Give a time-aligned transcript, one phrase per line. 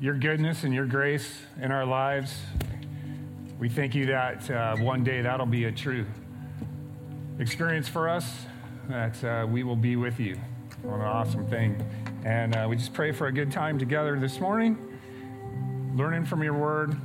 [0.00, 2.34] your goodness and your grace in our lives.
[3.58, 6.06] We thank you that uh, one day that'll be a true
[7.38, 8.46] experience for us,
[8.88, 10.38] that uh, we will be with you.
[10.82, 11.86] What an awesome thing.
[12.24, 14.78] And uh, we just pray for a good time together this morning,
[15.94, 16.96] learning from your word,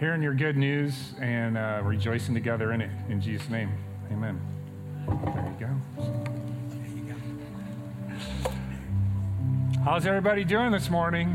[0.00, 2.90] hearing your good news, and uh, rejoicing together in it.
[3.08, 3.70] In Jesus' name,
[4.10, 4.40] amen.
[5.06, 6.21] There you go.
[9.84, 11.34] How's everybody doing this morning?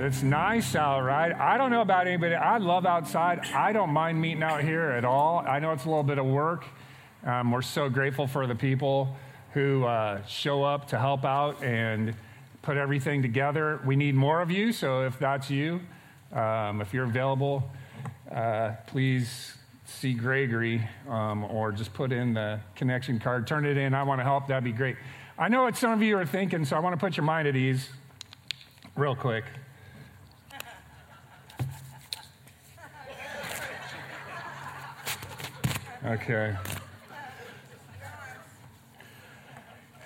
[0.00, 1.34] It's nice out, right?
[1.34, 2.34] I don't know about anybody.
[2.34, 3.40] I love outside.
[3.54, 5.44] I don't mind meeting out here at all.
[5.46, 6.64] I know it's a little bit of work.
[7.26, 9.14] Um, we're so grateful for the people
[9.52, 12.14] who uh, show up to help out and
[12.62, 13.82] put everything together.
[13.84, 15.82] We need more of you, so if that's you,
[16.32, 17.70] um, if you're available,
[18.32, 23.46] uh, please see Gregory um, or just put in the connection card.
[23.46, 23.92] Turn it in.
[23.92, 24.46] I want to help.
[24.46, 24.96] That'd be great.
[25.40, 27.46] I know what some of you are thinking, so I want to put your mind
[27.46, 27.88] at ease
[28.96, 29.44] real quick.
[36.04, 36.56] Okay.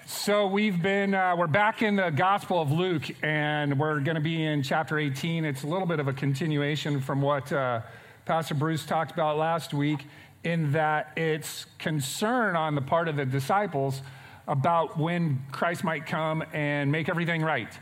[0.04, 4.20] So we've been, uh, we're back in the Gospel of Luke, and we're going to
[4.20, 5.46] be in chapter 18.
[5.46, 7.80] It's a little bit of a continuation from what uh,
[8.26, 10.04] Pastor Bruce talked about last week,
[10.44, 14.02] in that it's concern on the part of the disciples
[14.46, 17.72] about when Christ might come and make everything right.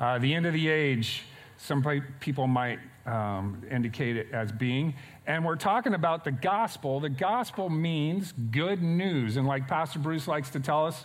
[0.00, 1.22] Uh, the end of the age,
[1.56, 1.84] some
[2.20, 4.94] people might um, indicate it as being.
[5.26, 7.00] And we're talking about the gospel.
[7.00, 9.36] The gospel means good news.
[9.36, 11.04] And like Pastor Bruce likes to tell us,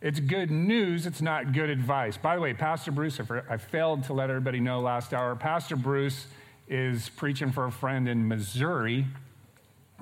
[0.00, 2.16] it's good news, it's not good advice.
[2.16, 6.26] By the way, Pastor Bruce, I failed to let everybody know last hour, Pastor Bruce
[6.68, 9.06] is preaching for a friend in Missouri.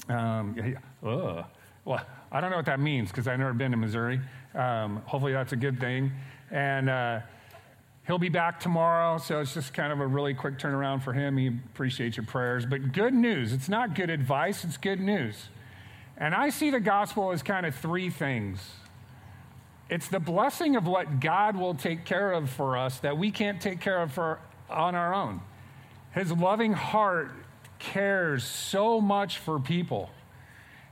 [0.08, 1.44] Um, ugh.
[1.84, 4.20] Well, I don't know what that means because I've never been to Missouri.
[4.54, 6.10] Um, hopefully, that's a good thing.
[6.50, 7.20] And uh,
[8.06, 11.36] he'll be back tomorrow, so it's just kind of a really quick turnaround for him.
[11.36, 12.66] He appreciates your prayers.
[12.66, 13.52] But good news.
[13.52, 15.48] It's not good advice, it's good news.
[16.16, 18.60] And I see the gospel as kind of three things
[19.90, 23.60] it's the blessing of what God will take care of for us that we can't
[23.60, 24.40] take care of for,
[24.70, 25.40] on our own.
[26.12, 27.30] His loving heart
[27.78, 30.10] cares so much for people.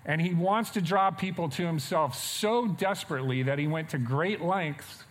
[0.04, 4.40] And he wants to draw people to himself so desperately that he went to great
[4.40, 5.04] lengths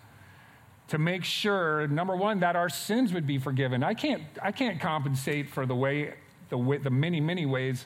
[0.90, 3.81] to make sure, number one, that our sins would be forgiven.
[3.81, 6.16] I can't, I can't compensate for the way,
[6.50, 7.85] the, way, the many, many ways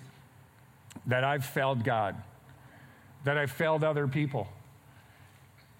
[1.05, 2.15] that I've failed God,
[3.23, 4.47] that I've failed other people.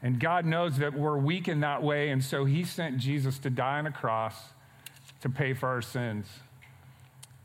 [0.03, 3.49] And God knows that we're weak in that way, and so He sent Jesus to
[3.49, 4.35] die on a cross
[5.21, 6.27] to pay for our sins.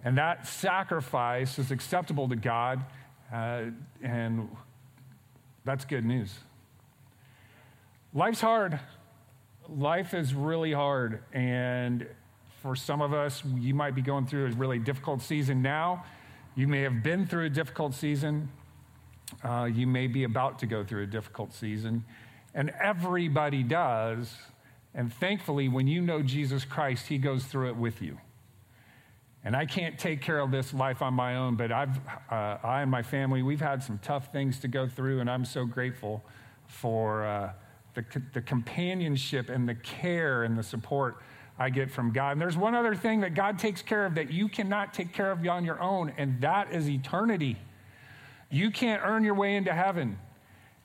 [0.05, 2.85] And that sacrifice is acceptable to God,
[3.33, 3.63] uh,
[4.03, 4.49] and
[5.65, 6.35] that's good news.
[8.13, 8.81] Life's hard.
[9.69, 11.23] Life is really hard.
[11.33, 12.07] And
[12.63, 16.05] for some of us, you might be going through a really difficult season now.
[16.57, 18.49] You may have been through a difficult season.
[19.45, 22.05] Uh, you may be about to go through a difficult season.
[22.55, 24.35] And everybody does.
[24.93, 28.19] And thankfully, when you know Jesus Christ, He goes through it with you.
[29.45, 31.97] And I can't take care of this life on my own, but I've,
[32.31, 35.47] uh, I and my family, we've had some tough things to go through, and I'm
[35.47, 36.23] so grateful
[36.67, 37.53] for uh,
[37.95, 41.23] the, the companionship and the care and the support
[41.59, 42.33] I get from God.
[42.33, 45.33] And there's one other thing that God takes care of that you cannot take care
[45.33, 47.57] of on your own, and that is eternity.
[48.51, 50.19] You can't earn your way into heaven.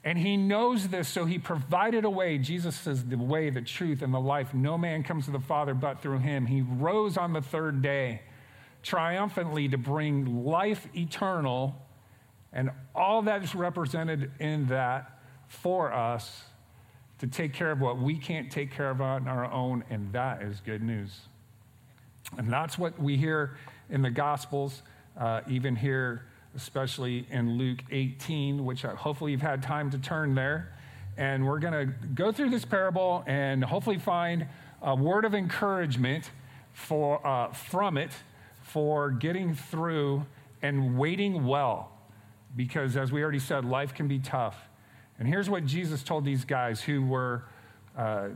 [0.06, 2.38] And he knows this, so he provided a way.
[2.38, 4.54] Jesus says, the way, the truth, and the life.
[4.54, 6.46] No man comes to the Father but through him.
[6.46, 8.22] He rose on the third day
[8.86, 11.76] triumphantly to bring life eternal
[12.54, 16.44] and all that is represented in that for us
[17.20, 20.42] to take care of what we can't take care of on our own, and that
[20.42, 21.20] is good news.
[22.38, 23.58] And that's what we hear
[23.90, 24.82] in the Gospels,
[25.20, 30.74] uh, even here especially in Luke 18, which hopefully you've had time to turn there.
[31.18, 34.48] And we're going to go through this parable and hopefully find
[34.82, 36.30] a word of encouragement
[36.72, 38.12] for, uh, from it
[38.76, 40.26] for getting through
[40.62, 41.94] and waiting well.
[42.58, 44.58] Because as we already said, life can be tough.
[45.18, 47.46] And here's what Jesus told these guys who were
[47.98, 48.28] uh,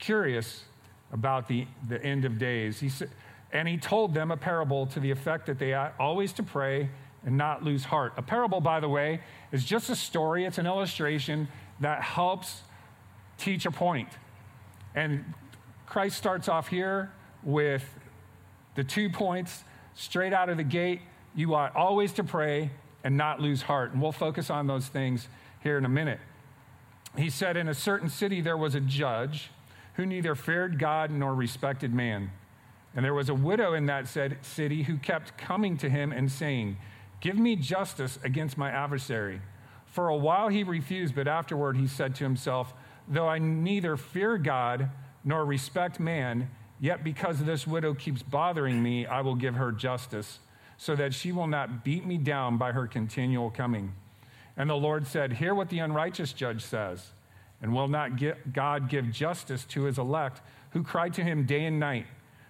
[0.00, 0.64] curious
[1.12, 2.80] about the, the end of days.
[2.80, 3.10] He said,
[3.52, 6.90] and he told them a parable to the effect that they ought always to pray
[7.24, 8.12] and not lose heart.
[8.16, 9.20] A parable, by the way,
[9.52, 11.46] is just a story, it's an illustration
[11.78, 12.62] that helps
[13.38, 14.08] teach a point.
[14.96, 15.32] And
[15.86, 17.12] Christ starts off here
[17.44, 17.84] with
[18.74, 19.64] the two points
[19.94, 21.00] straight out of the gate.
[21.34, 22.70] You ought always to pray
[23.04, 23.92] and not lose heart.
[23.92, 25.28] And we'll focus on those things
[25.62, 26.20] here in a minute.
[27.16, 29.50] He said, In a certain city there was a judge
[29.94, 32.30] who neither feared God nor respected man.
[32.94, 36.30] And there was a widow in that said city who kept coming to him and
[36.30, 36.76] saying,
[37.20, 39.40] Give me justice against my adversary.
[39.86, 42.72] For a while he refused, but afterward he said to himself,
[43.08, 44.90] Though I neither fear God
[45.24, 46.50] nor respect man,
[46.82, 50.40] yet because this widow keeps bothering me, I will give her justice,
[50.76, 53.92] so that she will not beat me down by her continual coming.
[54.56, 57.12] And the Lord said, Hear what the unrighteous judge says.
[57.62, 58.20] And will not
[58.52, 60.40] God give justice to his elect
[60.70, 62.06] who cry to him day and night?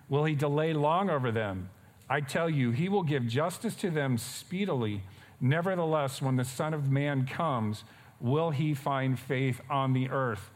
[0.08, 1.68] Will he delay long over them?
[2.08, 5.02] I tell you, he will give justice to them speedily.
[5.42, 7.84] Nevertheless, when the Son of Man comes,
[8.18, 10.50] will he find faith on the earth?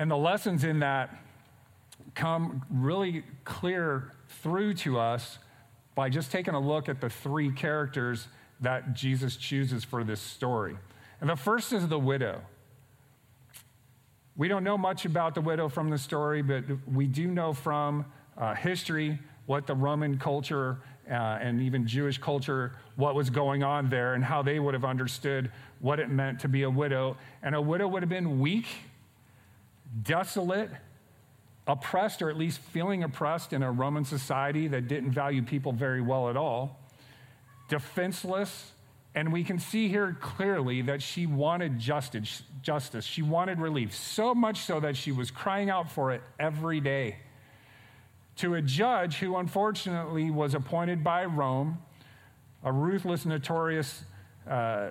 [0.00, 1.23] And the lessons in that
[2.14, 4.12] come really clear
[4.42, 5.38] through to us
[5.94, 8.28] by just taking a look at the three characters
[8.60, 10.76] that Jesus chooses for this story.
[11.20, 12.40] And the first is the widow.
[14.36, 18.04] We don't know much about the widow from the story, but we do know from
[18.36, 20.78] uh, history what the Roman culture
[21.08, 24.84] uh, and even Jewish culture, what was going on there, and how they would have
[24.84, 27.16] understood what it meant to be a widow.
[27.42, 28.66] And a widow would have been weak,
[30.02, 30.70] desolate,
[31.66, 36.00] oppressed, or at least feeling oppressed in a Roman society that didn't value people very
[36.00, 36.78] well at all,
[37.68, 38.72] defenseless,
[39.14, 43.04] and we can see here clearly that she wanted justice, justice.
[43.04, 47.16] She wanted relief, so much so that she was crying out for it every day.
[48.38, 51.78] To a judge who unfortunately was appointed by Rome,
[52.64, 54.02] a ruthless, notorious
[54.50, 54.88] uh,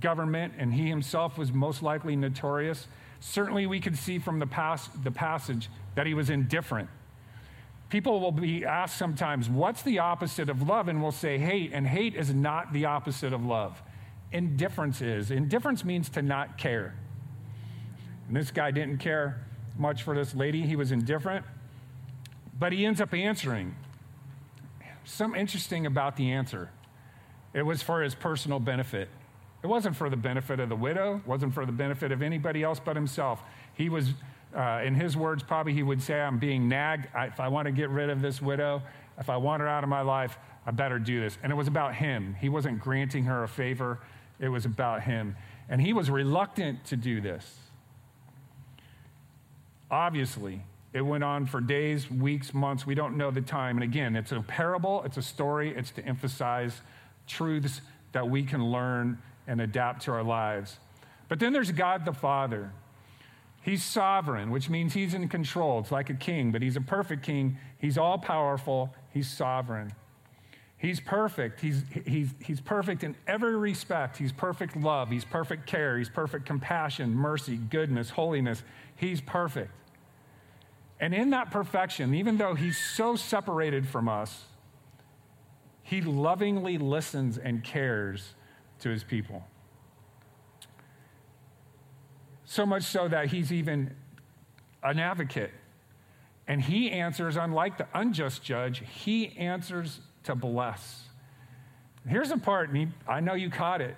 [0.00, 2.88] government, and he himself was most likely notorious.
[3.20, 6.88] Certainly, we can see from the, pas- the passage that he was indifferent
[7.90, 10.88] people will be asked sometimes, what's the opposite of love?
[10.88, 13.82] And we'll say hate, and hate is not the opposite of love.
[14.32, 15.30] Indifference is.
[15.30, 16.94] Indifference means to not care.
[18.28, 19.44] And this guy didn't care
[19.76, 21.44] much for this lady, he was indifferent,
[22.58, 23.74] but he ends up answering.
[25.04, 26.70] Something interesting about the answer
[27.52, 29.08] it was for his personal benefit.
[29.62, 32.62] It wasn't for the benefit of the widow, it wasn't for the benefit of anybody
[32.62, 33.42] else but himself.
[33.74, 34.14] He was
[34.54, 37.08] uh, in his words, probably he would say, I'm being nagged.
[37.14, 38.82] I, if I want to get rid of this widow,
[39.18, 41.38] if I want her out of my life, I better do this.
[41.42, 42.34] And it was about him.
[42.40, 44.00] He wasn't granting her a favor,
[44.38, 45.36] it was about him.
[45.68, 47.58] And he was reluctant to do this.
[49.90, 52.86] Obviously, it went on for days, weeks, months.
[52.86, 53.76] We don't know the time.
[53.76, 56.80] And again, it's a parable, it's a story, it's to emphasize
[57.28, 57.80] truths
[58.12, 59.18] that we can learn
[59.50, 60.78] and adapt to our lives.
[61.28, 62.72] But then there's God the Father.
[63.62, 65.80] He's sovereign, which means he's in control.
[65.80, 67.58] It's like a king, but he's a perfect king.
[67.78, 68.94] He's all powerful.
[69.10, 69.92] He's sovereign.
[70.78, 71.60] He's perfect.
[71.60, 74.16] He's, he's, he's perfect in every respect.
[74.16, 75.10] He's perfect love.
[75.10, 75.98] He's perfect care.
[75.98, 78.62] He's perfect compassion, mercy, goodness, holiness.
[78.94, 79.72] He's perfect.
[81.00, 84.44] And in that perfection, even though he's so separated from us,
[85.82, 88.34] he lovingly listens and cares
[88.80, 89.44] to his people.
[92.44, 93.94] So much so that he's even
[94.82, 95.52] an advocate.
[96.48, 101.04] And he answers, unlike the unjust judge, he answers to bless.
[102.08, 103.94] Here's the part, and I know you caught it.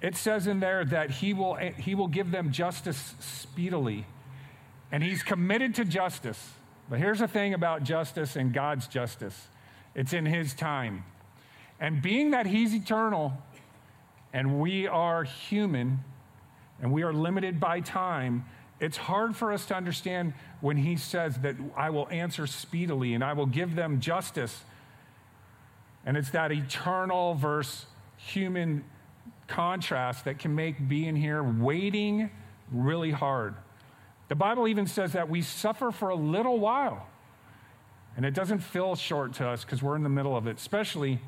[0.00, 4.06] It says in there that he will, he will give them justice speedily.
[4.90, 6.52] And he's committed to justice.
[6.88, 9.48] But here's the thing about justice and God's justice
[9.94, 11.04] it's in his time.
[11.80, 13.32] And being that he's eternal
[14.32, 16.00] and we are human,
[16.80, 18.44] and we are limited by time,
[18.80, 23.24] it's hard for us to understand when he says that I will answer speedily and
[23.24, 24.62] I will give them justice.
[26.06, 28.84] And it's that eternal versus human
[29.48, 32.30] contrast that can make being here waiting
[32.70, 33.54] really hard.
[34.28, 37.06] The Bible even says that we suffer for a little while.
[38.16, 41.20] And it doesn't feel short to us because we're in the middle of it, especially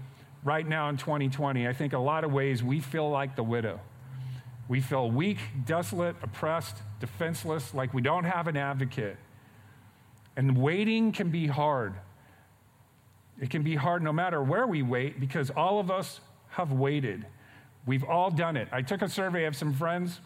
[0.45, 1.67] right now in 2020.
[1.67, 3.81] I think a lot of ways we feel like the widow.
[4.69, 9.17] We feel weak, desolate, oppressed, defenseless, like we don't have an advocate.
[10.37, 11.95] And waiting can be hard.
[13.41, 16.21] It can be hard no matter where we wait because all of us
[16.51, 17.27] have waited.
[17.87, 18.69] We've all done it.
[18.71, 20.21] I took a survey of some friends,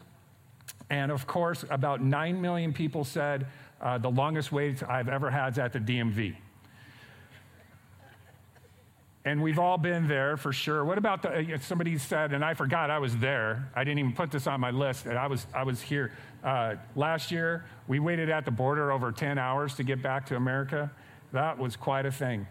[0.91, 3.47] and of course, about 9 million people said
[3.81, 6.37] uh, the longest wait I've ever had is at the DMV.
[9.27, 10.85] And we've all been there for sure.
[10.85, 13.71] What about the, uh, somebody said, and I forgot I was there.
[13.75, 15.07] I didn't even put this on my list.
[15.07, 16.13] and I was, I was here.
[16.43, 20.37] Uh, last year, we waited at the border over 10 hours to get back to
[20.37, 20.91] America.
[21.33, 22.47] That was quite a thing.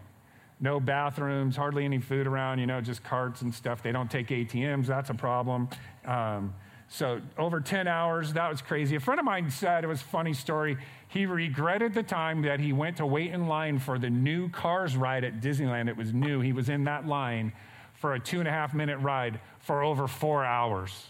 [0.60, 3.82] No bathrooms, hardly any food around, you know, just carts and stuff.
[3.82, 4.86] They don't take ATMs.
[4.86, 5.68] That's a problem.
[6.04, 6.54] Um,
[6.94, 8.94] So over 10 hours, that was crazy.
[8.94, 10.78] A friend of mine said, it was a funny story.
[11.08, 14.96] He regretted the time that he went to wait in line for the new Cars
[14.96, 15.88] ride at Disneyland.
[15.88, 16.40] It was new.
[16.40, 17.52] He was in that line
[17.94, 21.06] for a two and a half minute ride for over four hours.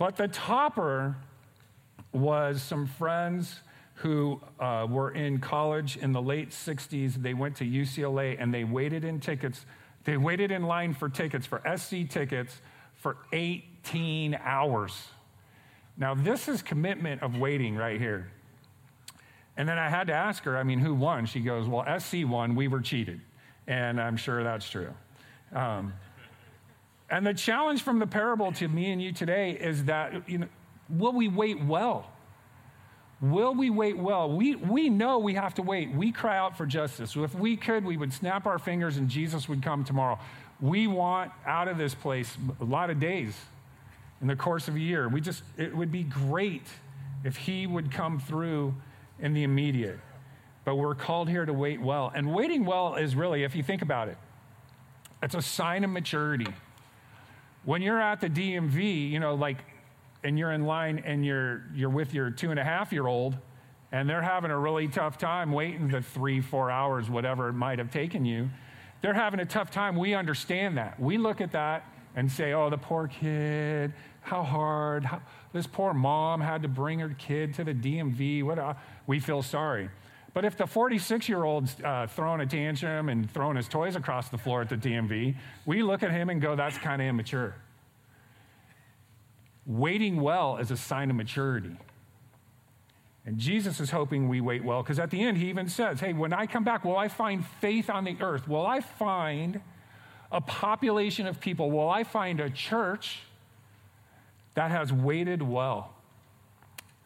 [0.00, 1.14] But the topper
[2.12, 3.60] was some friends
[3.94, 7.14] who uh, were in college in the late 60s.
[7.14, 9.64] They went to UCLA and they waited in tickets.
[10.02, 12.60] They waited in line for tickets, for SC tickets,
[12.98, 15.08] for 18 hours.
[15.96, 18.30] Now, this is commitment of waiting right here.
[19.56, 21.26] And then I had to ask her, I mean, who won?
[21.26, 22.54] She goes, Well, SC won.
[22.54, 23.20] We were cheated.
[23.66, 24.94] And I'm sure that's true.
[25.52, 25.92] Um,
[27.10, 30.48] and the challenge from the parable to me and you today is that, you know,
[30.88, 32.10] will we wait well?
[33.20, 34.30] Will we wait well?
[34.30, 35.90] We, we know we have to wait.
[35.92, 37.16] We cry out for justice.
[37.16, 40.20] If we could, we would snap our fingers and Jesus would come tomorrow.
[40.60, 43.34] We want out of this place a lot of days
[44.20, 45.08] in the course of a year.
[45.08, 46.66] We just, it would be great
[47.24, 48.74] if he would come through
[49.20, 49.98] in the immediate.
[50.64, 52.12] But we're called here to wait well.
[52.14, 54.18] And waiting well is really, if you think about it,
[55.22, 56.52] it's a sign of maturity.
[57.64, 59.58] When you're at the DMV, you know, like,
[60.24, 63.36] and you're in line and you're, you're with your two and a half year old,
[63.92, 67.78] and they're having a really tough time waiting the three, four hours, whatever it might
[67.78, 68.50] have taken you.
[69.00, 69.96] They're having a tough time.
[69.96, 70.98] We understand that.
[70.98, 71.84] We look at that
[72.16, 75.04] and say, oh, the poor kid, how hard.
[75.04, 78.42] How, this poor mom had to bring her kid to the DMV.
[78.42, 78.74] What, uh,
[79.06, 79.88] we feel sorry.
[80.34, 84.28] But if the 46 year old's uh, throwing a tantrum and throwing his toys across
[84.28, 87.54] the floor at the DMV, we look at him and go, that's kind of immature.
[89.66, 91.76] Waiting well is a sign of maturity.
[93.28, 96.14] And Jesus is hoping we wait well because at the end he even says, Hey,
[96.14, 98.48] when I come back, will I find faith on the earth?
[98.48, 99.60] Will I find
[100.32, 101.70] a population of people?
[101.70, 103.20] Will I find a church
[104.54, 105.92] that has waited well?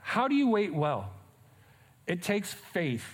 [0.00, 1.10] How do you wait well?
[2.06, 3.04] It takes faith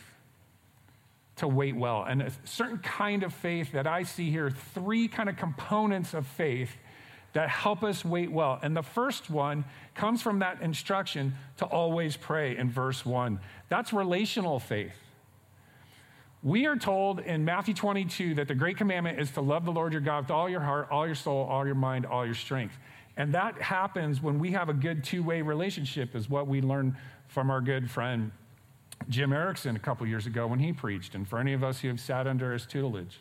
[1.37, 2.05] to wait well.
[2.07, 6.27] And a certain kind of faith that I see here, three kind of components of
[6.27, 6.77] faith
[7.33, 8.59] that help us wait well.
[8.63, 13.41] And the first one comes from that instruction to always pray in verse one.
[13.69, 14.95] That's relational faith.
[16.43, 19.93] We are told in Matthew 22 that the great commandment is to love the Lord
[19.93, 22.77] your God with all your heart, all your soul, all your mind, all your strength.
[23.17, 26.95] And that happens when we have a good two way relationship, is what we learned
[27.27, 28.31] from our good friend
[29.09, 31.89] Jim Erickson a couple years ago when he preached, and for any of us who
[31.89, 33.21] have sat under his tutelage.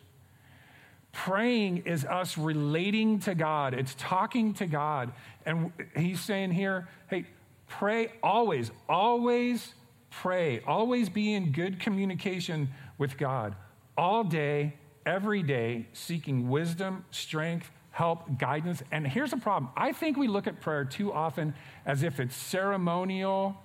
[1.12, 5.12] Praying is us relating to God, it's talking to God.
[5.46, 7.24] And he's saying here, hey,
[7.66, 9.74] pray always, always
[10.10, 13.54] pray, always be in good communication with God,
[13.96, 14.74] all day,
[15.06, 18.82] every day, seeking wisdom, strength, help, guidance.
[18.90, 21.54] And here's the problem I think we look at prayer too often
[21.86, 23.56] as if it's ceremonial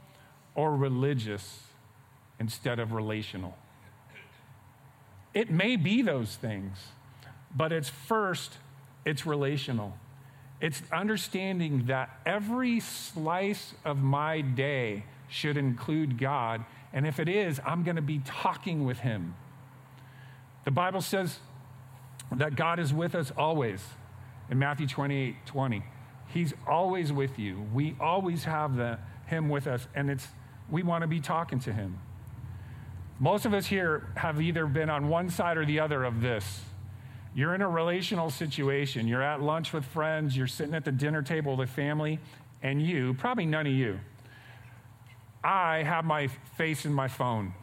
[0.56, 1.62] or religious
[2.40, 3.58] instead of relational.
[5.34, 6.78] It may be those things,
[7.56, 8.58] but it's first,
[9.06, 9.94] it's relational.
[10.62, 16.64] It's understanding that every slice of my day should include God.
[16.94, 19.36] And if it is, I'm going to be talking with Him.
[20.64, 21.40] The Bible says
[22.32, 23.82] that God is with us always
[24.50, 25.84] in Matthew 28 20.
[26.28, 27.68] He's always with you.
[27.74, 30.28] We always have the, Him with us, and it's,
[30.70, 32.00] we want to be talking to Him.
[33.20, 36.62] Most of us here have either been on one side or the other of this.
[37.36, 39.08] You're in a relational situation.
[39.08, 40.38] You're at lunch with friends.
[40.38, 42.20] You're sitting at the dinner table with a family,
[42.62, 44.00] and you, probably none of you,
[45.44, 47.54] I have my face in my phone.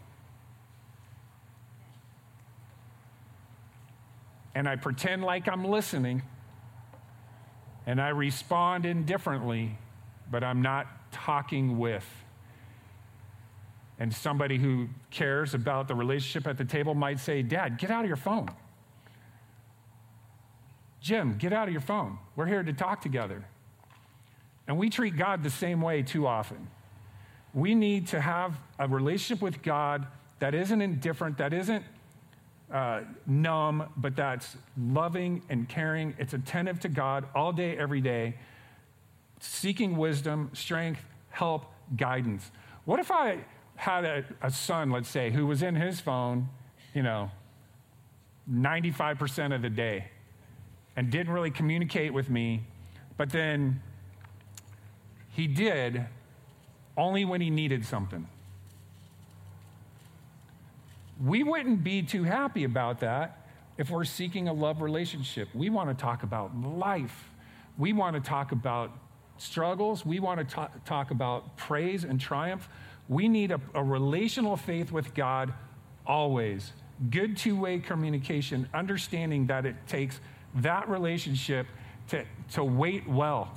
[4.55, 6.23] And I pretend like I'm listening,
[7.87, 9.79] and I respond indifferently,
[10.31, 12.07] but I'm not talking with.
[14.01, 18.03] And somebody who cares about the relationship at the table might say, Dad, get out
[18.03, 18.51] of your phone.
[21.01, 22.19] Jim, get out of your phone.
[22.37, 23.45] We're here to talk together.
[24.67, 26.69] And we treat God the same way too often.
[27.55, 30.07] We need to have a relationship with God
[30.39, 31.85] that isn't indifferent, that isn't
[32.73, 36.15] uh, numb, but that's loving and caring.
[36.19, 38.37] It's attentive to God all day, every day,
[39.41, 41.65] seeking wisdom, strength, help,
[41.97, 42.51] guidance.
[42.85, 43.39] What if I
[43.75, 46.49] had a, a son, let's say, who was in his phone,
[46.95, 47.31] you know,
[48.51, 50.11] 95% of the day
[51.01, 52.63] and didn't really communicate with me,
[53.17, 53.81] but then
[55.31, 56.05] he did
[56.95, 58.29] only when he needed something.
[61.25, 63.47] We wouldn't be too happy about that
[63.79, 65.49] if we're seeking a love relationship.
[65.55, 67.31] We want to talk about life.
[67.79, 68.93] We want to talk about
[69.39, 70.05] struggles.
[70.05, 72.69] We want to talk, talk about praise and triumph.
[73.09, 75.55] We need a, a relational faith with God
[76.07, 76.75] always.
[77.09, 80.21] Good two way communication, understanding that it takes
[80.57, 81.67] that relationship
[82.09, 83.57] to, to wait well.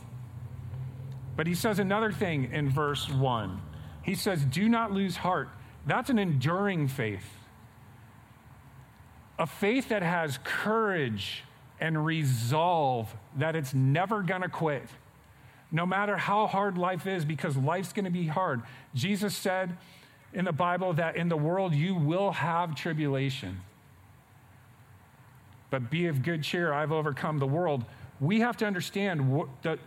[1.35, 3.61] But he says another thing in verse 1.
[4.03, 5.49] He says, Do not lose heart.
[5.85, 7.25] That's an enduring faith.
[9.39, 11.43] A faith that has courage
[11.79, 14.87] and resolve that it's never going to quit,
[15.71, 18.61] no matter how hard life is, because life's going to be hard.
[18.93, 19.75] Jesus said
[20.33, 23.59] in the Bible that in the world you will have tribulation.
[25.73, 27.83] But be of good cheer, I've overcome the world.
[28.19, 29.79] We have to understand that,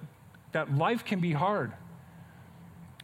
[0.51, 1.73] that life can be hard.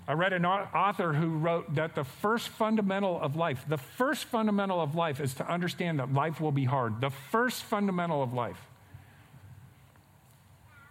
[0.09, 4.81] I read an author who wrote that the first fundamental of life, the first fundamental
[4.81, 7.01] of life is to understand that life will be hard.
[7.01, 8.59] The first fundamental of life.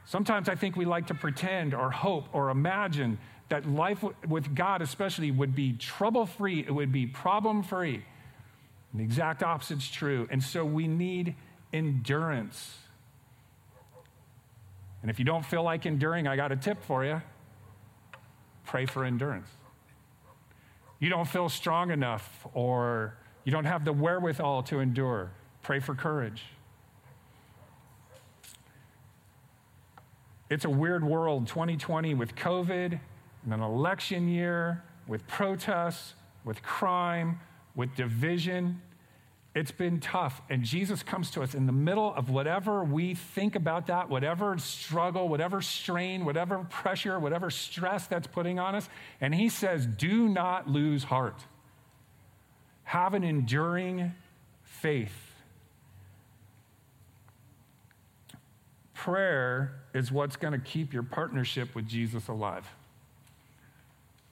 [0.05, 3.17] Sometimes I think we like to pretend or hope or imagine
[3.49, 8.05] that life with God, especially, would be trouble free, it would be problem free.
[8.93, 10.29] The exact opposite is true.
[10.31, 11.35] And so we need
[11.73, 12.77] endurance.
[15.01, 17.21] And if you don't feel like enduring, I got a tip for you
[18.71, 19.49] pray for endurance.
[20.99, 25.93] You don't feel strong enough or you don't have the wherewithal to endure, pray for
[25.93, 26.43] courage.
[30.49, 32.99] It's a weird world, 2020, with COVID,
[33.43, 36.13] and an election year, with protests,
[36.45, 37.39] with crime,
[37.75, 38.81] with division.
[39.53, 40.41] It's been tough.
[40.49, 44.57] And Jesus comes to us in the middle of whatever we think about that, whatever
[44.57, 48.87] struggle, whatever strain, whatever pressure, whatever stress that's putting on us.
[49.19, 51.41] And he says, Do not lose heart.
[52.83, 54.13] Have an enduring
[54.63, 55.15] faith.
[58.93, 62.67] Prayer is what's going to keep your partnership with Jesus alive.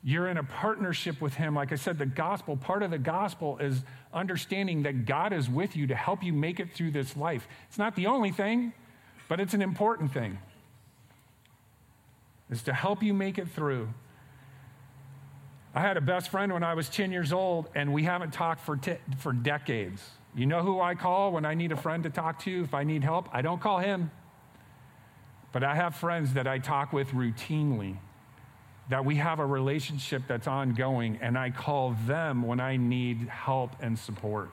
[0.04, 1.56] You're in a partnership with Him.
[1.56, 5.76] Like I said, the gospel, part of the gospel is understanding that God is with
[5.76, 7.48] you to help you make it through this life.
[7.68, 8.74] It's not the only thing,
[9.28, 10.40] but it's an important thing.
[12.50, 13.90] Is to help you make it through.
[15.76, 18.62] I had a best friend when I was 10 years old, and we haven't talked
[18.62, 20.02] for, t- for decades.
[20.36, 22.84] You know who I call when I need a friend to talk to if I
[22.84, 23.30] need help?
[23.34, 24.12] I don't call him.
[25.52, 27.98] But I have friends that I talk with routinely,
[28.90, 33.72] that we have a relationship that's ongoing, and I call them when I need help
[33.82, 34.50] and support.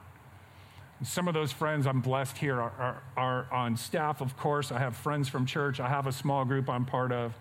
[1.02, 4.72] Some of those friends I'm blessed here are, are, are, on staff, of course.
[4.72, 5.78] I have friends from church.
[5.80, 7.34] I have a small group I'm part of.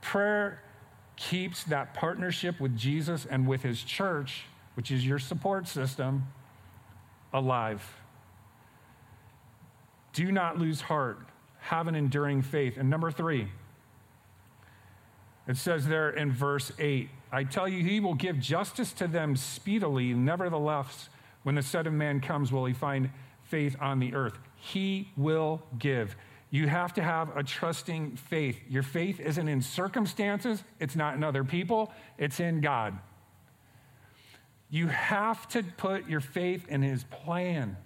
[0.00, 0.60] Prayer
[1.16, 6.26] keeps that partnership with Jesus and with his church, which is your support system,
[7.32, 7.96] alive.
[10.12, 11.18] Do not lose heart
[11.64, 12.76] have an enduring faith.
[12.76, 13.48] And number three,
[15.46, 19.34] it says there in verse 8 I tell you, he will give justice to them
[19.34, 20.14] speedily.
[20.14, 21.08] Nevertheless,
[21.42, 23.10] when the Son of Man comes, will he find
[23.42, 24.38] faith on the earth?
[24.54, 26.14] He will give.
[26.50, 28.60] You have to have a trusting faith.
[28.68, 32.96] Your faith isn't in circumstances, it's not in other people, it's in God.
[34.70, 37.76] You have to put your faith in his plan,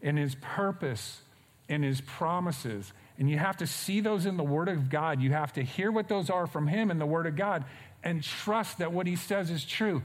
[0.00, 1.22] in his purpose,
[1.68, 2.92] in his promises.
[3.18, 5.20] And you have to see those in the Word of God.
[5.20, 7.64] You have to hear what those are from him in the Word of God
[8.02, 10.02] and trust that what he says is true.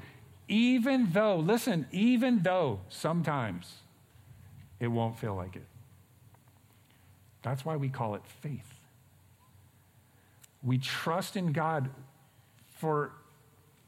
[0.48, 3.74] Even though, listen, even though sometimes
[4.80, 5.66] it won't feel like it.
[7.42, 8.80] That's why we call it faith.
[10.64, 11.90] We trust in God
[12.78, 13.12] for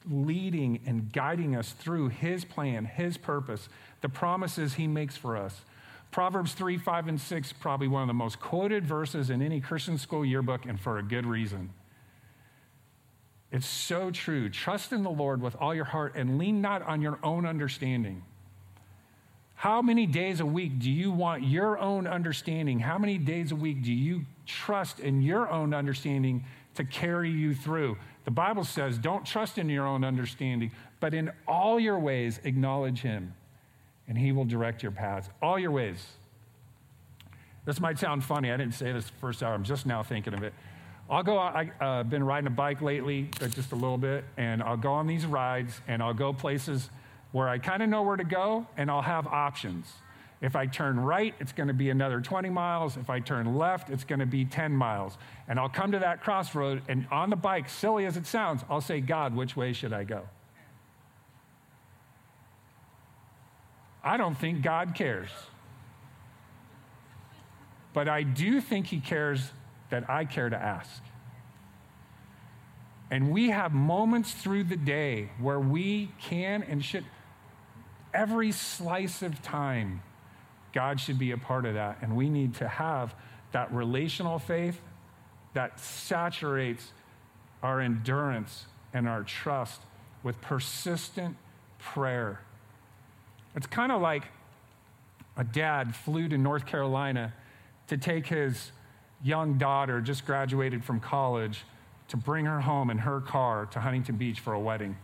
[0.10, 3.70] leading and guiding us through his plan, his purpose,
[4.02, 5.62] the promises he makes for us.
[6.12, 9.98] Proverbs 3, 5, and 6, probably one of the most quoted verses in any Christian
[9.98, 11.70] school yearbook, and for a good reason.
[13.52, 14.50] It's so true.
[14.50, 18.24] Trust in the Lord with all your heart and lean not on your own understanding.
[19.56, 22.80] How many days a week do you want your own understanding?
[22.80, 26.46] How many days a week do you trust in your own understanding
[26.76, 27.98] to carry you through?
[28.26, 33.02] The Bible says, don't trust in your own understanding, but in all your ways acknowledge
[33.02, 33.34] Him
[34.10, 36.04] and he will direct your paths, all your ways.
[37.66, 38.52] This might sound funny.
[38.52, 39.54] I didn't say this the first hour.
[39.54, 40.54] I'm just now thinking of it.
[41.10, 44.78] I'll go, I've uh, been riding a bike lately, just a little bit, and I'll
[44.78, 46.90] go on these rides and I'll go places
[47.32, 49.88] where I kind of know where to go and I'll have options.
[50.42, 52.98] If I turn right, it's going to be another 20 miles.
[52.98, 55.18] If I turn left, it's going to be 10 miles.
[55.48, 58.82] And I'll come to that crossroad, and on the bike, silly as it sounds, I'll
[58.82, 60.24] say, God, which way should I go?
[64.04, 65.30] I don't think God cares.
[67.94, 69.52] But I do think He cares
[69.90, 71.02] that I care to ask.
[73.12, 77.06] And we have moments through the day where we can and should,
[78.14, 80.04] every slice of time,
[80.74, 81.98] God should be a part of that.
[82.02, 83.16] And we need to have
[83.52, 84.80] that relational faith
[85.56, 86.94] that saturates
[87.64, 89.82] our endurance and our trust
[90.22, 91.36] with persistent
[91.80, 92.42] prayer.
[93.56, 94.24] It's kind of like
[95.38, 97.34] a dad flew to North Carolina
[97.88, 98.72] to take his
[99.24, 101.66] young daughter, just graduated from college,
[102.10, 104.98] to bring her home in her car to Huntington Beach for a wedding.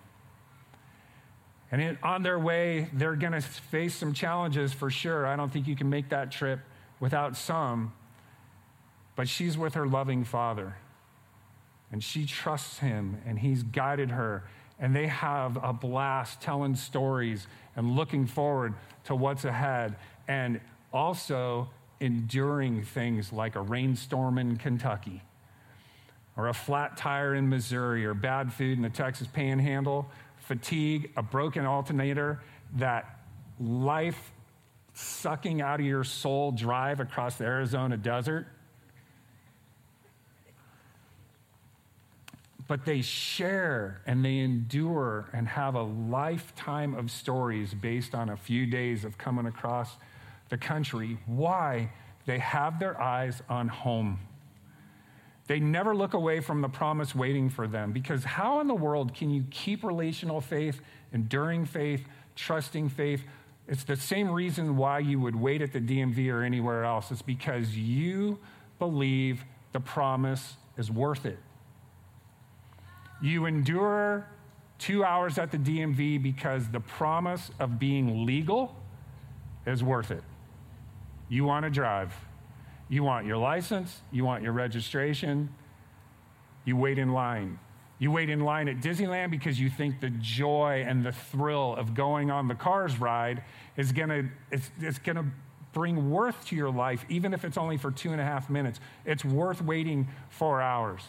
[1.71, 5.25] And on their way, they're going to face some challenges for sure.
[5.25, 6.59] I don't think you can make that trip
[6.99, 7.93] without some.
[9.15, 10.75] But she's with her loving father.
[11.91, 14.43] And she trusts him, and he's guided her.
[14.79, 18.73] And they have a blast telling stories and looking forward
[19.05, 19.95] to what's ahead.
[20.27, 20.59] And
[20.91, 25.21] also enduring things like a rainstorm in Kentucky
[26.37, 30.05] or a flat tire in Missouri or bad food in the Texas panhandle,
[30.39, 32.41] fatigue, a broken alternator,
[32.75, 33.19] that
[33.59, 34.31] life
[34.93, 38.47] sucking out of your soul drive across the Arizona desert.
[42.67, 48.37] But they share and they endure and have a lifetime of stories based on a
[48.37, 49.97] few days of coming across
[50.49, 51.19] the country.
[51.25, 51.91] Why?
[52.25, 54.19] They have their eyes on home.
[55.47, 59.13] They never look away from the promise waiting for them because how in the world
[59.13, 60.81] can you keep relational faith,
[61.13, 62.03] enduring faith,
[62.35, 63.23] trusting faith?
[63.67, 67.11] It's the same reason why you would wait at the DMV or anywhere else.
[67.11, 68.39] It's because you
[68.79, 71.37] believe the promise is worth it.
[73.21, 74.27] You endure
[74.77, 78.75] two hours at the DMV because the promise of being legal
[79.65, 80.23] is worth it.
[81.29, 82.13] You want to drive.
[82.87, 85.49] You want your license, you want your registration,
[86.65, 87.59] you wait in line.
[87.97, 91.93] You wait in line at Disneyland because you think the joy and the thrill of
[91.93, 93.43] going on the Cars ride
[93.77, 95.31] is gonna, it's, it's gonna
[95.71, 98.79] bring worth to your life, even if it's only for two and a half minutes.
[99.05, 101.01] It's worth waiting four hours.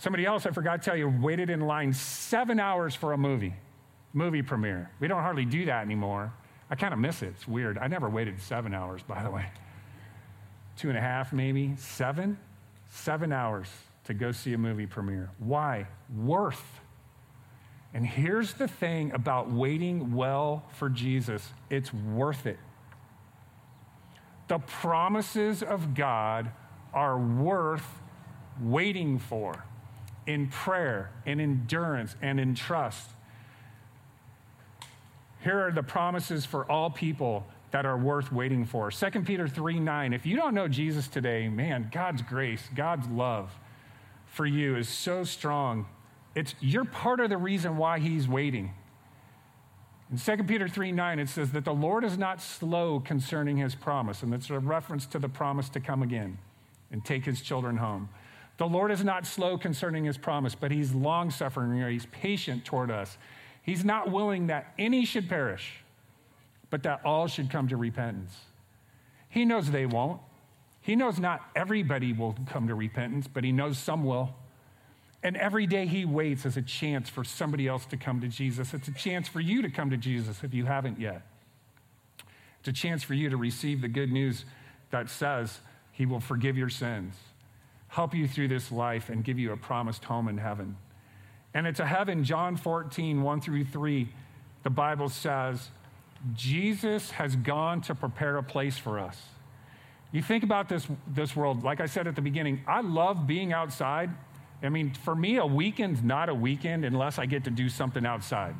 [0.00, 3.54] Somebody else, I forgot to tell you, waited in line seven hours for a movie,
[4.12, 4.90] movie premiere.
[4.98, 6.32] We don't hardly do that anymore.
[6.68, 7.28] I kind of miss it.
[7.36, 7.78] It's weird.
[7.78, 9.46] I never waited seven hours, by the way
[10.80, 12.38] two and a half, maybe, seven,
[12.88, 13.68] seven hours
[14.04, 15.28] to go see a movie premiere.
[15.38, 15.86] Why?
[16.16, 16.80] Worth.
[17.92, 22.58] And here's the thing about waiting well for Jesus it's worth it.
[24.48, 26.50] The promises of God
[26.94, 28.00] are worth
[28.58, 29.62] waiting for
[30.32, 33.10] in prayer, in endurance, and in trust.
[35.42, 38.90] Here are the promises for all people that are worth waiting for.
[38.90, 40.12] 2 Peter 3 9.
[40.12, 43.50] If you don't know Jesus today, man, God's grace, God's love
[44.26, 45.86] for you is so strong.
[46.34, 48.72] It's, you're part of the reason why he's waiting.
[50.12, 53.74] In 2 Peter 3 9, it says that the Lord is not slow concerning his
[53.74, 56.38] promise, and that's a reference to the promise to come again
[56.92, 58.08] and take his children home.
[58.60, 62.90] The Lord is not slow concerning his promise, but he's long suffering, he's patient toward
[62.90, 63.16] us.
[63.62, 65.80] He's not willing that any should perish
[66.70, 68.34] but that all should come to repentance.
[69.28, 70.20] He knows they won't.
[70.80, 74.34] He knows not everybody will come to repentance, but he knows some will.
[75.22, 78.72] And every day he waits as a chance for somebody else to come to Jesus.
[78.72, 81.22] It's a chance for you to come to Jesus if you haven't yet.
[82.60, 84.44] It's a chance for you to receive the good news
[84.90, 85.60] that says
[85.92, 87.14] he will forgive your sins,
[87.90, 90.76] help you through this life, and give you a promised home in heaven.
[91.52, 94.08] And it's a heaven, John 14, 1 through 3,
[94.62, 95.68] the Bible says,
[96.34, 99.20] Jesus has gone to prepare a place for us.
[100.12, 103.52] You think about this, this world, like I said at the beginning, I love being
[103.52, 104.10] outside.
[104.62, 108.04] I mean, for me, a weekend's not a weekend unless I get to do something
[108.04, 108.54] outside.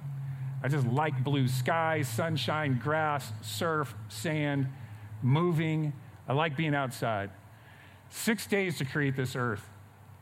[0.63, 4.69] I just like blue skies, sunshine, grass, surf, sand,
[5.23, 5.93] moving.
[6.29, 7.31] I like being outside.
[8.11, 9.65] Six days to create this earth.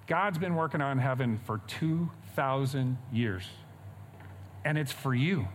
[0.06, 3.44] God's been working on heaven for 2,000 years,
[4.64, 5.48] and it's for you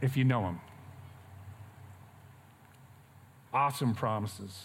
[0.00, 0.60] if you know him.
[3.52, 4.64] Awesome promises.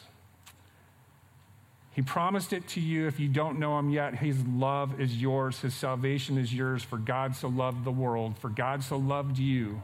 [1.91, 4.15] He promised it to you if you don't know him yet.
[4.15, 6.83] His love is yours, his salvation is yours.
[6.83, 9.81] For God so loved the world, for God so loved you,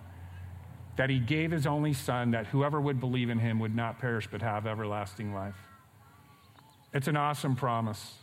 [0.96, 4.28] that he gave his only son, that whoever would believe in him would not perish
[4.30, 5.56] but have everlasting life.
[6.94, 8.16] It's an awesome promise.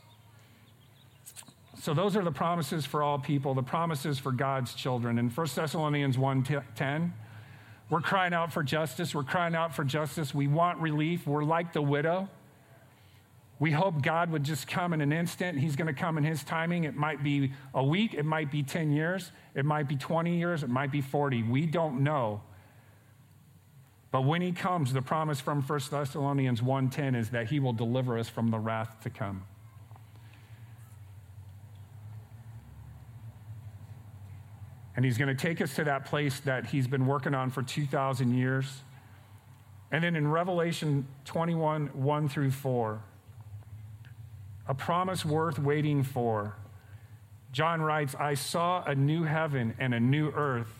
[1.81, 5.19] So those are the promises for all people, the promises for God's children.
[5.19, 7.13] In 1 Thessalonians 1:10,
[7.89, 9.15] we're crying out for justice.
[9.15, 10.35] We're crying out for justice.
[10.35, 11.27] We want relief.
[11.27, 12.29] We're like the widow.
[13.59, 15.59] We hope God would just come in an instant.
[15.59, 16.85] He's going to come in His timing.
[16.85, 20.63] It might be a week, it might be 10 years, it might be 20 years,
[20.63, 21.43] it might be 40.
[21.43, 22.41] We don't know.
[24.13, 28.19] But when He comes, the promise from 1 Thessalonians 1:10 is that He will deliver
[28.19, 29.45] us from the wrath to come.
[34.97, 37.63] And He's going to take us to that place that He's been working on for
[37.63, 38.83] 2,000 years.
[39.93, 43.03] And then in Revelation 21 1 through 4,
[44.69, 46.55] a promise worth waiting for.
[47.53, 50.80] John writes, I saw a new heaven and a new earth,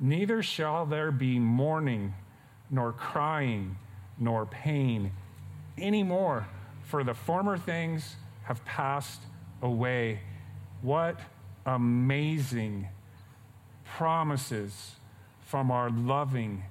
[0.00, 2.14] Neither shall there be mourning,
[2.70, 3.76] nor crying,
[4.18, 5.12] nor pain
[5.76, 6.46] anymore,
[6.84, 9.20] for the former things have passed
[9.60, 10.20] away.
[10.80, 11.20] What
[11.66, 12.88] amazing
[13.84, 14.92] promises
[15.44, 16.64] from our loving,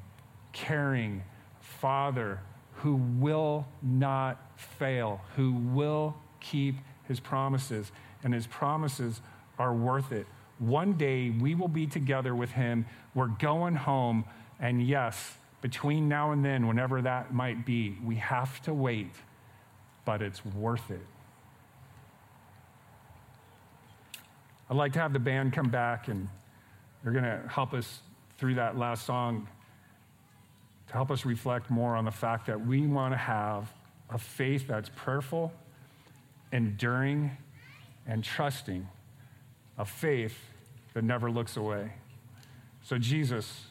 [0.51, 1.23] caring
[1.61, 2.39] Father
[2.73, 6.75] who will not fail, who will keep
[7.07, 7.91] his promises,
[8.23, 9.21] and his promises
[9.57, 10.25] are worth it.
[10.59, 12.85] One day we will be together with him.
[13.15, 14.25] We're going home,
[14.59, 19.11] and yes, between now and then, whenever that might be, we have to wait,
[20.05, 21.05] but it's worth it.
[24.69, 26.27] I'd like to have the band come back, and
[27.01, 28.01] they're going to help us
[28.37, 29.47] through that last song
[30.87, 33.71] to help us reflect more on the fact that we want to have
[34.09, 35.51] a faith that's prayerful,
[36.51, 37.31] enduring,
[38.07, 38.87] and trusting,
[39.77, 40.37] a faith
[40.93, 41.93] that never looks away.
[42.83, 43.65] So, Jesus,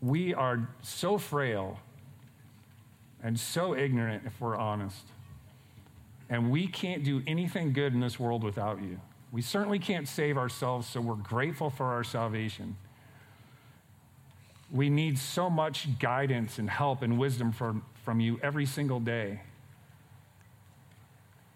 [0.00, 1.78] we are so frail
[3.22, 5.06] and so ignorant if we're honest.
[6.28, 9.00] And we can't do anything good in this world without you.
[9.32, 12.76] We certainly can't save ourselves, so we're grateful for our salvation.
[14.70, 19.40] We need so much guidance and help and wisdom from, from you every single day.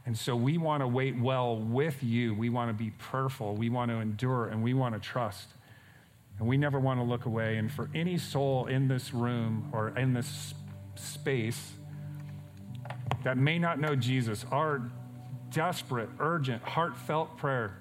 [0.08, 2.34] And so we want to wait well with you.
[2.34, 3.56] We want to be prayerful.
[3.56, 5.48] We want to endure and we want to trust.
[6.38, 7.58] And we never want to look away.
[7.58, 10.54] And for any soul in this room or in this
[10.94, 11.72] space
[13.22, 14.90] that may not know Jesus, our
[15.50, 17.76] desperate, urgent, heartfelt prayer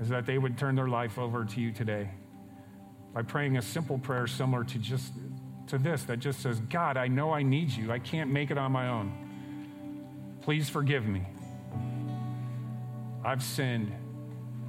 [0.00, 2.08] is that they would turn their life over to you today
[3.12, 5.12] by praying a simple prayer similar to just
[5.66, 7.92] to this that just says, God, I know I need you.
[7.92, 9.12] I can't make it on my own.
[10.40, 11.26] Please forgive me.
[13.24, 13.92] I've sinned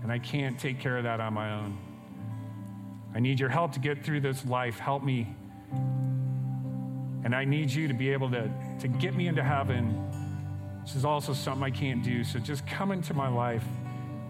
[0.02, 1.78] and I can't take care of that on my own.
[3.16, 4.78] I need your help to get through this life.
[4.78, 5.36] Help me.
[7.24, 10.00] And I need you to be able to, to get me into heaven,
[10.84, 12.24] This is also something I can't do.
[12.24, 13.64] So just come into my life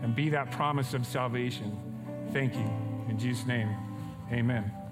[0.02, 1.78] and be that promise of salvation.
[2.32, 2.70] Thank you.
[3.10, 3.76] In Jesus' name.
[4.32, 4.85] Amen.